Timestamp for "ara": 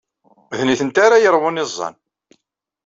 1.05-1.23